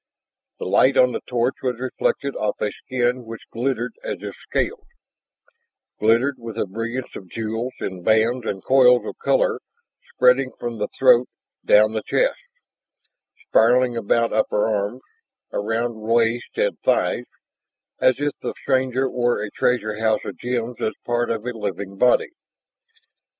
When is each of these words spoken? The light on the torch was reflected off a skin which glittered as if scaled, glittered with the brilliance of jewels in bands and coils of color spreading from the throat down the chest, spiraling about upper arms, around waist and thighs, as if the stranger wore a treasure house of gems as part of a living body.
The 0.57 0.65
light 0.65 0.97
on 0.97 1.11
the 1.11 1.21
torch 1.27 1.53
was 1.61 1.77
reflected 1.79 2.35
off 2.35 2.59
a 2.59 2.71
skin 2.71 3.23
which 3.23 3.47
glittered 3.51 3.93
as 4.03 4.17
if 4.21 4.33
scaled, 4.49 4.87
glittered 5.99 6.37
with 6.39 6.55
the 6.55 6.65
brilliance 6.65 7.15
of 7.15 7.29
jewels 7.29 7.73
in 7.79 8.01
bands 8.01 8.47
and 8.47 8.63
coils 8.63 9.05
of 9.05 9.19
color 9.19 9.59
spreading 10.15 10.53
from 10.59 10.79
the 10.79 10.87
throat 10.87 11.27
down 11.63 11.91
the 11.93 12.01
chest, 12.01 12.39
spiraling 13.47 13.95
about 13.95 14.33
upper 14.33 14.67
arms, 14.67 15.01
around 15.53 15.99
waist 16.01 16.57
and 16.57 16.79
thighs, 16.79 17.27
as 17.99 18.15
if 18.17 18.31
the 18.41 18.55
stranger 18.63 19.07
wore 19.07 19.43
a 19.43 19.51
treasure 19.51 19.99
house 19.99 20.25
of 20.25 20.35
gems 20.39 20.77
as 20.81 20.93
part 21.05 21.29
of 21.29 21.45
a 21.45 21.53
living 21.53 21.95
body. 21.95 22.31